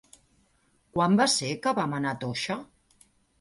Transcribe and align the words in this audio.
Quan 0.95 1.17
va 1.19 1.27
ser 1.33 1.51
que 1.67 1.75
vam 1.81 1.93
anar 1.99 2.15
a 2.15 2.19
Toixa? 2.25 2.59